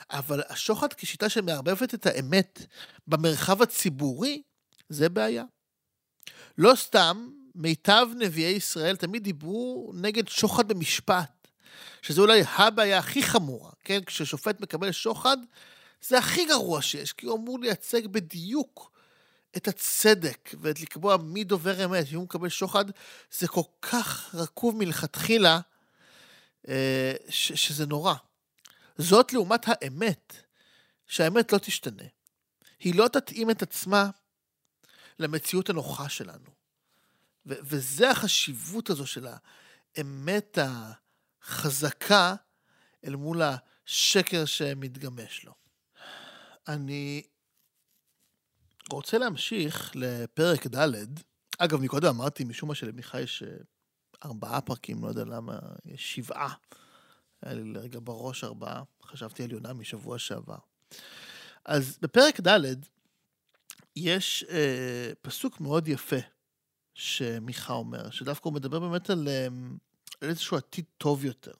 [0.09, 2.65] אבל השוחד כשיטה שמערבבת את האמת
[3.07, 4.41] במרחב הציבורי,
[4.89, 5.43] זה בעיה.
[6.57, 11.35] לא סתם, מיטב נביאי ישראל תמיד דיברו נגד שוחד במשפט.
[12.01, 14.03] שזה אולי הבעיה הכי חמורה, כן?
[14.03, 15.37] כששופט מקבל שוחד,
[16.01, 18.91] זה הכי גרוע שיש, כי הוא אמור לייצג בדיוק
[19.57, 22.85] את הצדק ואת לקבוע מי דובר אמת, אם הוא מקבל שוחד,
[23.31, 25.59] זה כל כך רקוב מלכתחילה,
[26.67, 28.13] אה, ש- שזה נורא.
[28.97, 30.33] זאת לעומת האמת,
[31.07, 32.03] שהאמת לא תשתנה.
[32.79, 34.09] היא לא תתאים את עצמה
[35.19, 36.49] למציאות הנוחה שלנו.
[37.45, 39.27] ו- וזה החשיבות הזו של
[39.95, 40.57] האמת
[41.41, 42.35] החזקה
[43.05, 45.64] אל מול השקר שמתגמש לו.
[46.67, 47.23] אני
[48.91, 51.05] רוצה להמשיך לפרק ד'.
[51.57, 53.57] אגב, מקודם אמרתי, משום מה שלמיכה יש אה,
[54.25, 56.53] ארבעה פרקים, לא יודע למה, יש שבעה.
[57.41, 60.57] היה לי לרגע בראש ארבעה, חשבתי על יונה משבוע שעבר.
[61.65, 62.59] אז בפרק ד'
[63.95, 66.19] יש אה, פסוק מאוד יפה
[66.93, 69.47] שמיכה אומר, שדווקא הוא מדבר באמת על, אה,
[70.21, 71.53] על איזשהו עתיד טוב יותר.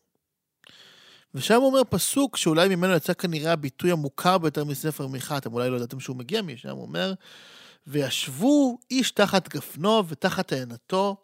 [1.35, 5.69] ושם הוא אומר פסוק שאולי ממנו יצא כנראה הביטוי המוכר ביותר מספר מיכה, אתם אולי
[5.69, 7.13] לא ידעתם שהוא מגיע משם, הוא אומר,
[7.87, 11.15] וישבו איש תחת גפנו ותחת תאנתו,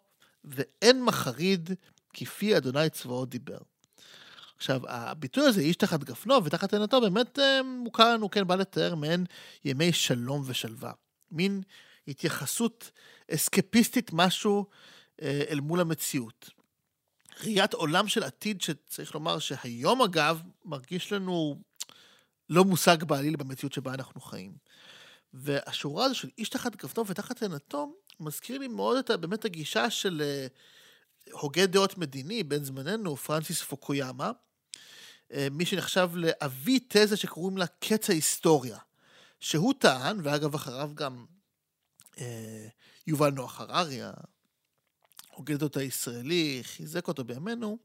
[0.44, 1.70] ואין מחריד
[2.14, 3.58] כפי אדוני צבאות דיבר.
[4.56, 8.94] עכשיו, הביטוי הזה, איש תחת גפנו ותחת תאנתו, באמת אה, מוכר לנו, כן, בא לתאר
[8.94, 9.24] מעין
[9.64, 10.92] ימי שלום ושלווה.
[11.30, 11.62] מין
[12.08, 12.90] התייחסות
[13.30, 14.66] אסקפיסטית משהו
[15.22, 16.50] אה, אל מול המציאות.
[17.40, 21.62] ראיית עולם של עתיד שצריך לומר שהיום אגב מרגיש לנו
[22.50, 24.52] לא מושג בעליל במציאות שבה אנחנו חיים.
[25.34, 30.22] והשורה הזו של איש תחת גפנו ותחת תאנתו מזכיר לי מאוד את באמת הגישה של
[30.24, 30.46] אה,
[31.32, 34.30] הוגה דעות מדיני בן זמננו, פרנסיס פוקויאמה,
[35.32, 38.78] אה, מי שנחשב לאבי תזה שקוראים לה קץ ההיסטוריה.
[39.42, 41.24] שהוא טען, ואגב אחריו גם
[42.18, 42.66] אה,
[43.06, 44.00] יובל נוח הררי,
[45.50, 47.78] דעות הישראלי, חיזק אותו בימינו.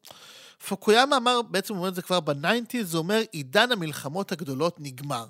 [0.67, 5.25] פוקויאמה אמר, בעצם הוא אומר את זה כבר בניינטיז, זה אומר עידן המלחמות הגדולות נגמר.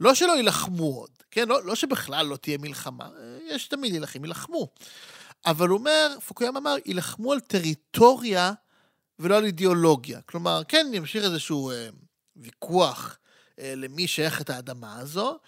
[0.00, 1.48] לא שלא יילחמו עוד, כן?
[1.48, 3.08] לא, לא שבכלל לא תהיה מלחמה,
[3.48, 4.68] יש תמיד ילחים, יילחמו.
[5.46, 8.52] אבל הוא אומר, פוקויאמה אמר, יילחמו על טריטוריה
[9.18, 10.20] ולא על אידיאולוגיה.
[10.20, 11.88] כלומר, כן, ימשיך איזשהו אה,
[12.36, 13.18] ויכוח
[13.58, 15.38] אה, למי שייך את האדמה הזו,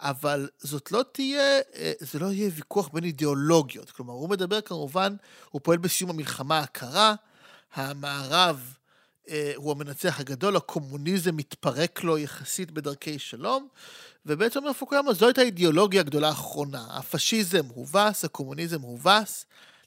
[0.00, 3.90] אבל זאת לא תהיה, אה, זה לא יהיה ויכוח בין אידיאולוגיות.
[3.90, 5.16] כלומר, הוא מדבר כמובן,
[5.50, 7.14] הוא פועל בסיום המלחמה הקרה,
[7.74, 8.74] המערב
[9.28, 13.68] אה, הוא המנצח הגדול, הקומוניזם מתפרק לו יחסית בדרכי שלום,
[14.26, 16.86] ובעצם אומר פוקויאמה, זו הייתה האידיאולוגיה הגדולה האחרונה.
[16.90, 19.44] הפשיזם הובס, הקומוניזם הובס,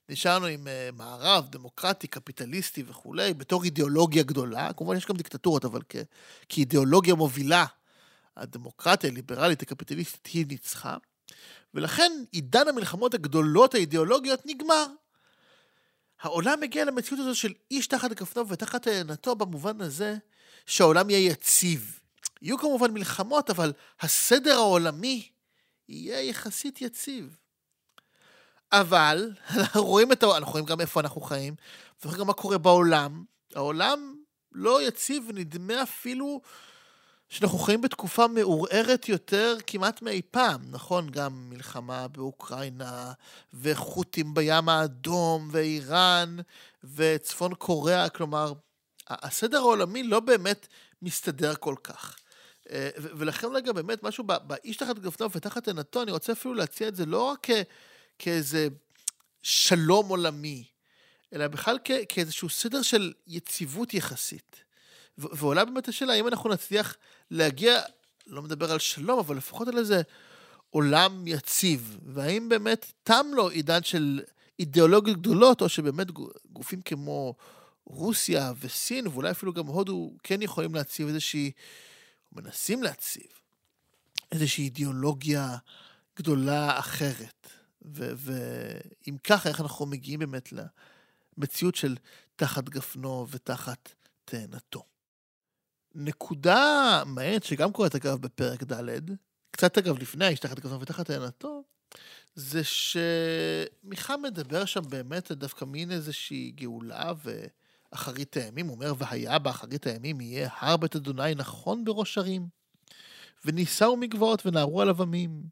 [0.10, 4.74] נשארנו עם uh, מערב, דמוקרטי, קפיטליסטי וכולי, בתור אידיאולוגיה גדולה.
[4.74, 5.96] כמובן יש גם דיקטטורות, אבל כ-
[6.50, 7.66] כאידיאולוגיה מובילה,
[8.38, 10.98] הדמוקרטיה, הליברלית, הקפיטליסטית, היא ניצחה.
[11.74, 14.86] ולכן עידן המלחמות הגדולות האידיאולוגיות נגמר.
[16.22, 20.16] העולם מגיע למציאות הזו של איש תחת גפנו ותחת עינתו במובן הזה
[20.66, 22.00] שהעולם יהיה יציב.
[22.42, 25.30] יהיו כמובן מלחמות, אבל הסדר העולמי
[25.90, 27.38] יהיה יחסית יציב.
[28.72, 30.24] אבל אנחנו רואים את.
[30.24, 31.56] אנחנו רואים גם איפה אנחנו חיים,
[32.02, 33.24] ורואים גם מה קורה בעולם.
[33.56, 34.16] העולם
[34.52, 36.42] לא יציב, ונדמה אפילו
[37.30, 41.10] שאנחנו חיים בתקופה מעורערת יותר כמעט מאי פעם, נכון?
[41.10, 43.14] גם מלחמה באוקראינה,
[43.54, 46.38] וחות'ים בים האדום, ואיראן,
[46.84, 48.54] וצפון קוריאה, כלומר,
[49.10, 50.68] הסדר העולמי לא באמת
[51.02, 52.16] מסתדר כל כך.
[52.70, 56.96] אה, ולכן רגע באמת משהו באיש תחת גפנו ותחת עינתו, אני רוצה אפילו להציע את
[56.96, 57.48] זה לא רק
[58.20, 58.68] כאיזה
[59.44, 60.64] שלום עולמי,
[61.34, 61.78] אלא בכלל
[62.10, 64.64] כאיזשהו סדר של יציבות יחסית.
[65.18, 66.96] ועולה באמת השאלה, האם אנחנו נצליח
[67.32, 67.82] להגיע,
[68.28, 70.02] לא מדבר על שלום, אבל לפחות על איזה
[70.70, 74.22] עולם יציב, והאם באמת תם לו עידן של
[74.60, 76.08] אידיאולוגיות גדולות, או שבאמת
[76.52, 77.36] גופים כמו
[77.86, 81.52] רוסיה וסין, ואולי אפילו גם הודו, כן יכולים להציב איזושהי,
[82.32, 83.28] מנסים להציב,
[84.32, 85.58] איזושהי אידיאולוגיה
[86.18, 87.48] גדולה אחרת.
[87.82, 90.54] ואם ככה, איך אנחנו מגיעים באמת
[91.38, 91.96] למציאות של
[92.36, 93.90] תחת גפנו ותחת
[94.26, 94.93] תאנתו.
[95.96, 99.00] נקודה מעניינת שגם קורית אגב בפרק ד',
[99.52, 101.64] קצת אגב לפני האיש תחת גפנו ותחת תאנתו,
[102.36, 109.88] זה שמיכה מדבר שם באמת דווקא מין איזושהי גאולה ואחרית הימים, הוא אומר, והיה באחרית
[109.88, 112.48] הימים יהיה הר בית אדוני נכון בראש הרים,
[113.46, 115.44] ונישאו מגבעות ונערו על אבמים,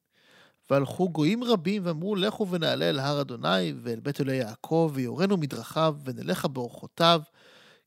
[0.69, 5.95] והלכו גויים רבים ואמרו, לכו ונעלה אל הר אדוני ואל בית אלוהי יעקב, ויורנו מדרכיו
[6.03, 7.21] ונלכה באורחותיו,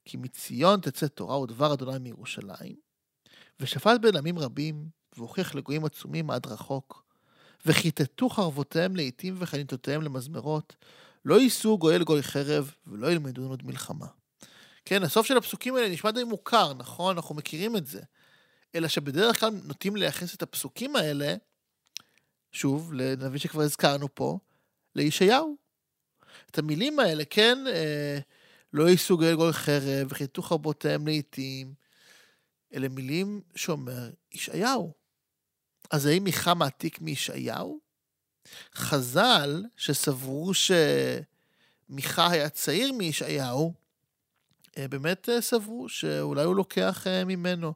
[0.04, 2.76] כי מציון תצא תורה ודבר אדוני מירושלים.
[3.60, 7.04] ושפט בין עמים רבים, והוכיח לגויים עצומים עד רחוק.
[7.66, 10.76] וכיתתו חרבותיהם לעתים וחניתותיהם למזמרות,
[11.24, 14.06] לא יישאו גוי אל גוי חרב, ולא ילמדו עוד מלחמה.
[14.84, 17.16] כן, הסוף של הפסוקים האלה נשמע די מוכר, נכון?
[17.16, 18.00] אנחנו מכירים את זה.
[18.74, 21.34] אלא שבדרך כלל נוטים לייחס את הפסוקים האלה,
[22.52, 24.38] שוב, לנביא שכבר הזכרנו פה,
[24.94, 25.56] לישעיהו.
[26.50, 28.18] את המילים האלה, כן, אה,
[28.74, 31.74] לא ייסעו גוי חרב, וחיתו חרבותיהם לעיתים,
[32.74, 34.92] אלה מילים שאומר ישעיהו.
[35.90, 37.80] אז האם מיכה מעתיק מישעיהו?
[38.74, 43.74] חז"ל, שסברו שמיכה היה צעיר מישעיהו,
[44.78, 47.72] אה, באמת אה, סברו שאולי הוא לוקח אה, ממנו.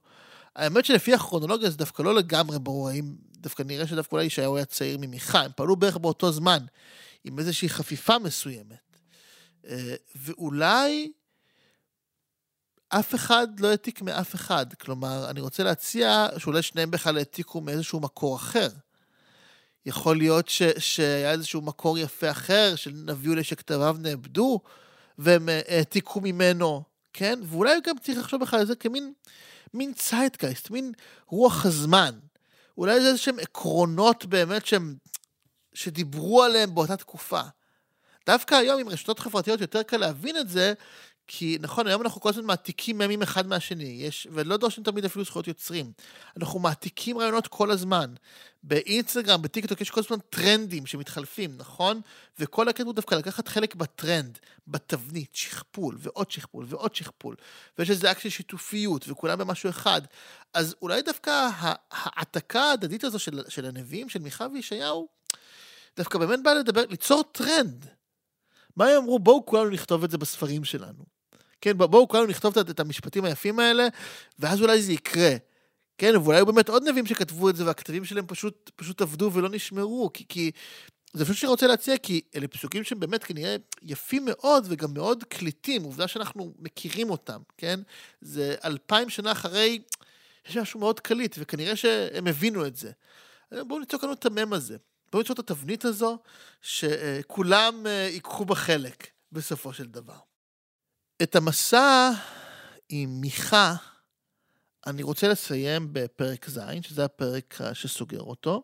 [0.56, 4.64] האמת שלפי הכרונולוגיה זה דווקא לא לגמרי ברור, האם דווקא נראה שדווקא אולי ישעיהו היה
[4.64, 6.64] צעיר ממיכה, הם פעלו בערך באותו זמן,
[7.24, 8.87] עם איזושהי חפיפה מסוימת.
[10.16, 11.12] ואולי
[12.88, 14.74] אף אחד לא העתיק מאף אחד.
[14.74, 18.68] כלומר, אני רוצה להציע שאולי שניהם בכלל העתיקו מאיזשהו מקור אחר.
[19.86, 24.60] יכול להיות ש, שהיה איזשהו מקור יפה אחר, של נביא אולי שכתביו נאבדו,
[25.18, 27.38] והם אה, העתיקו ממנו, כן?
[27.42, 29.12] ואולי גם צריך לחשוב בכלל על זה כמין
[29.74, 30.92] מין צייטגייסט, מין
[31.26, 32.18] רוח הזמן.
[32.78, 34.96] אולי זה איזשהם עקרונות באמת שהם,
[35.74, 37.40] שדיברו עליהם באותה תקופה.
[38.28, 40.72] דווקא היום עם רשתות חברתיות יותר קל להבין את זה,
[41.26, 45.24] כי נכון, היום אנחנו כל הזמן מעתיקים ממים אחד מהשני, יש, ולא דורשים תמיד אפילו
[45.24, 45.92] זכויות יוצרים.
[46.36, 48.14] אנחנו מעתיקים רעיונות כל הזמן.
[48.62, 52.00] באינסטגרם, בטיקטוק, יש כל הזמן טרנדים שמתחלפים, נכון?
[52.38, 57.36] וכל הקטע הוא דווקא לקחת חלק בטרנד, בתבנית, שכפול, ועוד שכפול, ועוד שכפול.
[57.78, 60.02] ויש איזה אקט של שיתופיות, וכולם במשהו אחד.
[60.54, 61.48] אז אולי דווקא
[61.90, 65.08] ההעתקה ההדדית הזו של, של הנביאים, של מיכה וישעיהו,
[65.96, 67.97] דווקא באמת באה לדבר, ליצור טרנד.
[68.78, 69.18] מה הם אמרו?
[69.18, 71.04] בואו כולנו נכתוב את זה בספרים שלנו.
[71.60, 73.88] כן, בואו כולנו נכתוב את המשפטים היפים האלה,
[74.38, 75.30] ואז אולי זה יקרה.
[75.98, 79.48] כן, ואולי היו באמת עוד נביאים שכתבו את זה, והכתבים שלהם פשוט, פשוט עבדו ולא
[79.48, 80.50] נשמרו, כי, כי
[81.12, 85.24] זה פשוט שאני רוצה להציע, כי אלה פסוקים שהם באמת כנראה יפים מאוד וגם מאוד
[85.24, 87.80] קליטים, עובדה שאנחנו מכירים אותם, כן?
[88.20, 89.78] זה אלפיים שנה אחרי,
[90.48, 92.90] יש משהו מאוד קליט, וכנראה שהם הבינו את זה.
[93.52, 94.76] בואו ניצוק לנו את המם הזה.
[95.12, 96.18] בואו ניצוק את התבנית הזו,
[96.62, 100.18] שכולם אה, ייקחו בה חלק בסופו של דבר.
[101.22, 102.10] את המסע
[102.88, 103.74] עם מיכה,
[104.86, 108.62] אני רוצה לסיים בפרק ז', שזה הפרק שסוגר אותו,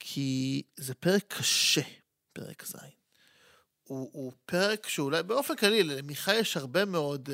[0.00, 1.82] כי זה פרק קשה,
[2.32, 2.74] פרק ז'.
[3.82, 7.32] הוא, הוא פרק שאולי, באופן כללי, למיכה יש הרבה מאוד uh,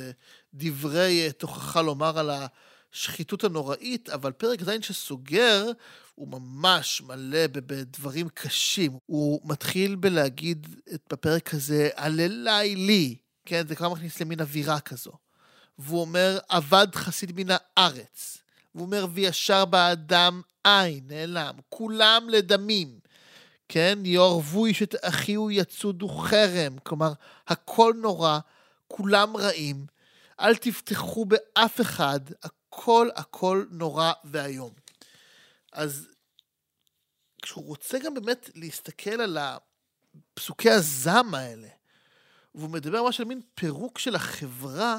[0.54, 5.70] דברי תוכחה לומר על השחיתות הנוראית, אבל פרק ז' שסוגר,
[6.16, 8.98] הוא ממש מלא בדברים קשים.
[9.06, 10.66] הוא מתחיל בלהגיד
[11.10, 15.12] בפרק הזה, עללי לי, כן, זה כבר מכניס למין אווירה כזו.
[15.78, 18.38] והוא אומר, אבד חסיד מן הארץ.
[18.74, 21.54] והוא אומר, וישר באדם אין, נעלם.
[21.68, 22.98] כולם לדמים.
[23.68, 26.78] כן, יאהבו איש את אחיהו יצודו חרם.
[26.78, 27.12] כלומר,
[27.48, 28.38] הכל נורא,
[28.88, 29.86] כולם רעים.
[30.40, 34.85] אל תפתחו באף אחד, הכל הכל נורא ואיום.
[35.76, 36.08] אז
[37.42, 41.68] כשהוא רוצה גם באמת להסתכל על הפסוקי הזעם האלה,
[42.54, 44.98] והוא מדבר ממש על מין פירוק של החברה,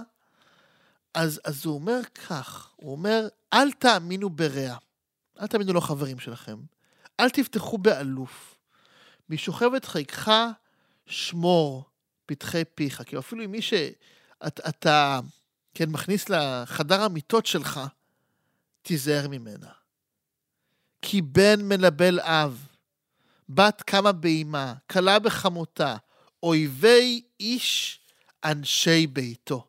[1.14, 4.78] אז, אז הוא אומר כך, הוא אומר, אל תאמינו ברע,
[5.42, 6.58] אל תאמינו לו חברים שלכם,
[7.20, 8.58] אל תפתחו באלוף,
[9.30, 10.32] משוכבת חיקך
[11.06, 11.84] שמור
[12.26, 14.86] פתחי פיך, כי אפילו אם מי שאתה, שאת,
[15.74, 17.80] כן, מכניס לחדר המיטות שלך,
[18.82, 19.87] תיזהר ממנה.
[21.02, 22.68] כי בן מנבל אב,
[23.50, 25.96] בת קמה באימה, כלה בחמותה,
[26.44, 28.00] אויבי איש
[28.44, 29.68] אנשי ביתו.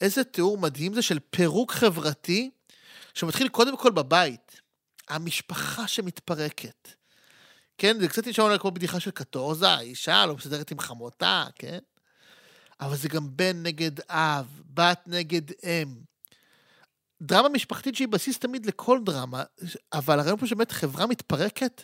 [0.00, 2.50] איזה תיאור מדהים זה של פירוק חברתי
[3.14, 4.60] שמתחיל קודם כל בבית.
[5.08, 6.88] המשפחה שמתפרקת.
[7.78, 11.78] כן, זה קצת נשמע כמו בדיחה של קטורזה, האישה לא מסתדרת עם חמותה, כן?
[12.80, 15.94] אבל זה גם בן נגד אב, בת נגד אם.
[17.22, 19.42] דרמה משפחתית שהיא בסיס תמיד לכל דרמה,
[19.92, 21.82] אבל הרעיון פה שבאמת חברה מתפרקת,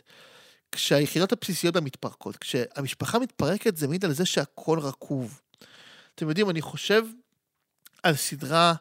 [0.73, 5.41] כשהיחידות הבסיסיות בה מתפרקות, כשהמשפחה מתפרקת זה מעיד על זה שהכל רקוב.
[6.15, 7.03] אתם יודעים, אני חושב
[8.03, 8.75] על סדרה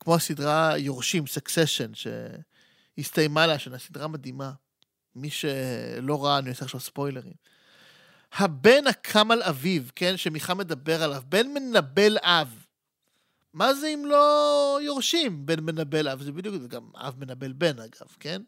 [0.00, 4.52] כמו הסדרה יורשים, סקסשן, שהסתיימה לה השנה, סדרה מדהימה.
[5.16, 7.32] מי שלא ראה, אני עושה עכשיו ספוילרים.
[8.32, 12.66] הבן הקם על אביו, כן, שמיכה מדבר עליו, בן מנבל אב.
[13.52, 16.22] מה זה אם לא יורשים בן מנבל אב?
[16.22, 18.42] זה בדיוק, זה גם אב מנבל בן אגב, כן?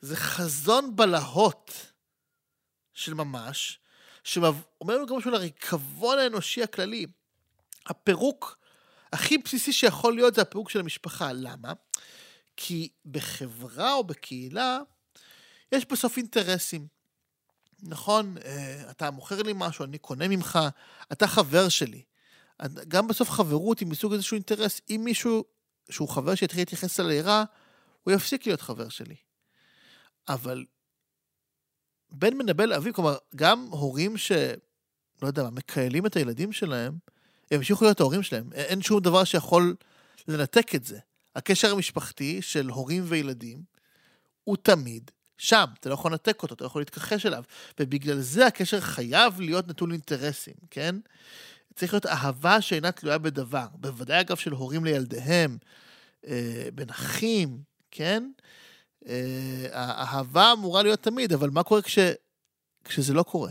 [0.00, 1.92] זה חזון בלהות
[2.94, 3.78] של ממש,
[4.24, 7.06] שאומר לנו גם משהו על הריקבון האנושי הכללי.
[7.86, 8.58] הפירוק
[9.12, 11.32] הכי בסיסי שיכול להיות זה הפירוק של המשפחה.
[11.32, 11.72] למה?
[12.56, 14.78] כי בחברה או בקהילה
[15.72, 16.86] יש בסוף אינטרסים.
[17.82, 20.58] נכון, אה, אתה מוכר לי משהו, אני קונה ממך,
[21.12, 22.02] אתה חבר שלי.
[22.88, 24.80] גם בסוף חברות היא מסוג איזשהו אינטרס.
[24.90, 25.44] אם מישהו
[25.90, 27.44] שהוא חבר שיתחיל להתייחס אליי רע,
[28.02, 29.16] הוא יפסיק להיות חבר שלי.
[30.28, 30.64] אבל
[32.10, 34.32] בן מנבא לאביו, כלומר, גם הורים ש...
[35.22, 36.92] לא יודע מה, מקיילים את הילדים שלהם,
[37.50, 38.52] הם ימשיכו להיות ההורים שלהם.
[38.52, 39.76] אין שום דבר שיכול
[40.28, 40.98] לנתק את זה.
[41.36, 43.62] הקשר המשפחתי של הורים וילדים
[44.44, 47.44] הוא תמיד שם, אתה לא יכול לנתק אותו, אתה לא יכול להתכחש אליו.
[47.80, 50.96] ובגלל זה הקשר חייב להיות נטול אינטרסים, כן?
[51.74, 53.66] צריך להיות אהבה שאינה תלויה בדבר.
[53.74, 55.58] בוודאי, אגב, של הורים לילדיהם,
[56.26, 58.30] אה, בין אחים, כן?
[59.06, 61.98] אה, האהבה אמורה להיות תמיד, אבל מה קורה כש,
[62.84, 63.50] כשזה לא קורה?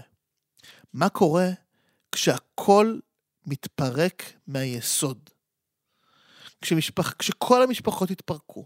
[0.93, 1.49] מה קורה
[2.11, 3.01] כשהכול
[3.45, 5.29] מתפרק מהיסוד?
[6.61, 8.65] כשמשפח, כשכל המשפחות התפרקו,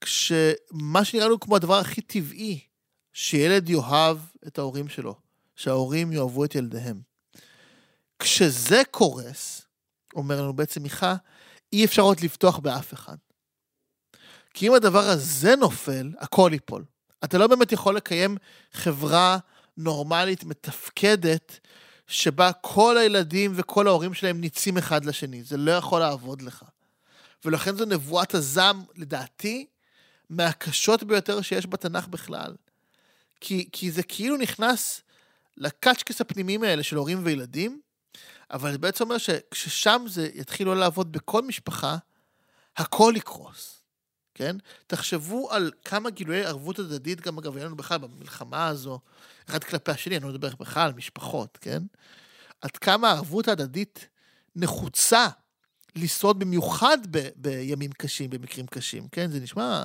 [0.00, 2.60] כשמה שנראה לנו כמו הדבר הכי טבעי,
[3.12, 5.14] שילד יאהב את ההורים שלו,
[5.56, 7.09] שההורים יאהבו את ילדיהם.
[8.20, 9.62] כשזה קורס,
[10.14, 11.14] אומר לנו בעצם מיכה,
[11.72, 13.16] אי אפשר עוד לבטוח באף אחד.
[14.54, 16.84] כי אם הדבר הזה נופל, הכל ייפול.
[17.24, 18.36] אתה לא באמת יכול לקיים
[18.72, 19.38] חברה
[19.76, 21.60] נורמלית, מתפקדת,
[22.06, 25.42] שבה כל הילדים וכל ההורים שלהם ניצים אחד לשני.
[25.42, 26.64] זה לא יכול לעבוד לך.
[27.44, 29.66] ולכן זו נבואת הזעם, לדעתי,
[30.30, 32.54] מהקשות ביותר שיש בתנ"ך בכלל.
[33.40, 35.02] כי, כי זה כאילו נכנס
[35.56, 37.80] לקצ'קס הפנימיים האלה של הורים וילדים,
[38.50, 41.96] אבל זה בעצם אומר שכששם זה יתחיל לא לעבוד בכל משפחה,
[42.76, 43.82] הכל יקרוס,
[44.34, 44.56] כן?
[44.86, 49.00] תחשבו על כמה גילויי ערבות הדדית, גם אגב, היה לנו בכלל במלחמה הזו,
[49.48, 51.82] אחד כלפי השני, אני לא מדבר בכלל על משפחות, כן?
[52.60, 54.08] עד כמה הערבות ההדדית
[54.56, 55.26] נחוצה
[55.96, 59.30] לשרוד במיוחד ב, בימים קשים, במקרים קשים, כן?
[59.30, 59.84] זה נשמע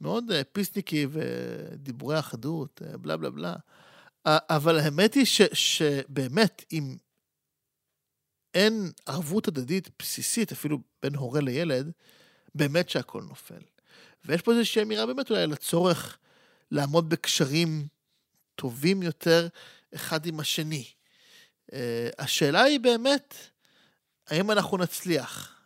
[0.00, 3.54] מאוד uh, פיסניקי ודיבורי אחדות, uh, בלה בלה בלה.
[4.26, 6.96] אבל האמת היא ש, שבאמת, אם
[8.54, 11.90] אין ערבות הדדית בסיסית, אפילו בין הורה לילד,
[12.54, 13.62] באמת שהכל נופל.
[14.24, 16.18] ויש פה איזושהי אמירה באמת אולי על הצורך
[16.70, 17.86] לעמוד בקשרים
[18.54, 19.48] טובים יותר
[19.94, 20.84] אחד עם השני.
[21.70, 21.74] Uh,
[22.18, 23.34] השאלה היא באמת,
[24.26, 25.58] האם אנחנו נצליח?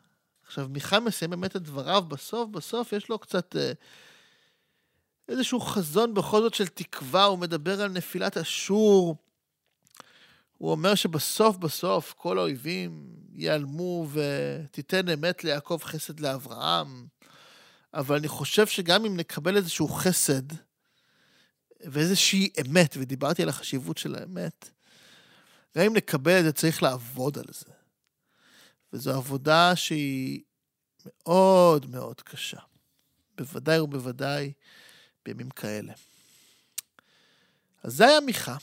[0.46, 3.72] עכשיו, מיכה מסיים באמת את דבריו, בסוף, בסוף יש לו קצת אה,
[5.28, 9.16] איזשהו חזון בכל זאת של תקווה, הוא מדבר על נפילת אשור.
[10.62, 17.06] הוא אומר שבסוף בסוף כל האויבים ייעלמו ותיתן אמת ליעקב חסד לאברהם.
[17.94, 20.42] אבל אני חושב שגם אם נקבל איזשהו חסד
[21.80, 24.70] ואיזושהי אמת, ודיברתי על החשיבות של האמת,
[25.78, 27.72] גם אם נקבל את זה, צריך לעבוד על זה.
[28.92, 30.42] וזו עבודה שהיא
[31.06, 32.60] מאוד מאוד קשה.
[33.36, 34.52] בוודאי ובוודאי
[35.24, 35.92] בימים כאלה.
[37.82, 38.56] אז זה היה מיכה,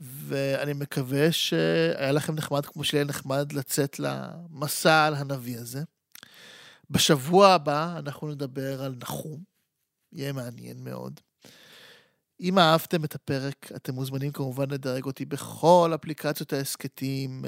[0.00, 5.82] ואני מקווה שהיה לכם נחמד כמו שיהיה נחמד לצאת למסע על הנביא הזה.
[6.90, 9.42] בשבוע הבא אנחנו נדבר על נחום,
[10.12, 11.20] יהיה מעניין מאוד.
[12.40, 17.44] אם אהבתם את הפרק, אתם מוזמנים כמובן לדרג אותי בכל אפליקציות ההסכתים,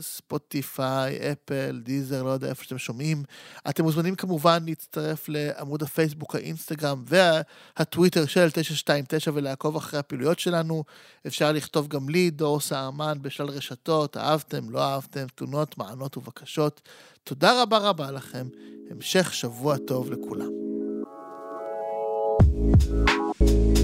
[0.00, 3.22] ספוטיפיי, אפל, דיזר, לא יודע איפה שאתם שומעים.
[3.68, 10.84] אתם מוזמנים כמובן להצטרף לעמוד הפייסבוק, האינסטגרם והטוויטר של 929 ולעקוב אחרי הפעילויות שלנו.
[11.26, 16.80] אפשר לכתוב גם לי, דור סהרמן, בשלל רשתות, אהבתם, לא אהבתם, תלונות, מענות ובקשות.
[17.24, 18.46] תודה רבה רבה לכם,
[18.90, 20.62] המשך שבוע טוב לכולם.
[23.38, 23.81] thank you